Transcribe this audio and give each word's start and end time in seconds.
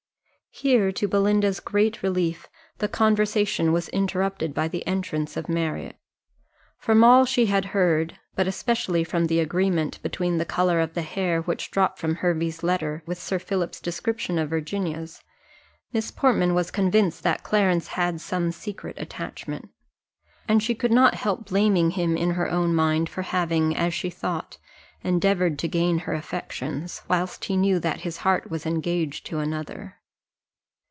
Here, 0.53 0.91
to 0.91 1.07
Belinda's 1.07 1.61
great 1.61 2.03
relief, 2.03 2.49
the 2.79 2.89
conversation 2.89 3.71
was 3.71 3.87
interrupted 3.89 4.53
by 4.53 4.67
the 4.67 4.85
entrance 4.85 5.37
of 5.37 5.47
Marriott. 5.47 5.95
From 6.77 7.05
all 7.05 7.23
she 7.25 7.45
had 7.45 7.63
heard, 7.71 8.19
but 8.35 8.47
especially 8.47 9.05
from 9.05 9.25
the 9.27 9.39
agreement 9.39 10.01
between 10.03 10.37
the 10.37 10.45
colour 10.45 10.81
of 10.81 10.93
the 10.93 11.03
hair 11.03 11.41
which 11.43 11.71
dropped 11.71 11.99
from 11.99 12.15
Hervey's 12.15 12.63
letter 12.63 13.01
with 13.05 13.17
Sir 13.17 13.39
Philip's 13.39 13.79
description 13.79 14.37
of 14.37 14.49
Virginia's, 14.49 15.23
Miss 15.93 16.11
Portman 16.11 16.53
was 16.53 16.69
convinced 16.69 17.23
that 17.23 17.43
Clarence 17.43 17.87
had 17.87 18.19
some 18.19 18.51
secret 18.51 18.97
attachment; 18.99 19.69
and 20.49 20.61
she 20.61 20.75
could 20.75 20.91
not 20.91 21.15
help 21.15 21.45
blaming 21.45 21.91
him 21.91 22.17
in 22.17 22.31
her 22.31 22.51
own 22.51 22.75
mind 22.75 23.07
for 23.09 23.21
having, 23.21 23.73
as 23.75 23.93
she 23.93 24.09
thought, 24.09 24.57
endeavoured 25.01 25.57
to 25.59 25.69
gain 25.69 25.99
her 25.99 26.13
affections, 26.13 27.03
whilst 27.07 27.45
he 27.45 27.55
knew 27.55 27.79
that 27.79 28.01
his 28.01 28.17
heart 28.17 28.51
was 28.51 28.65
engaged 28.65 29.25
to 29.27 29.39
another. 29.39 29.95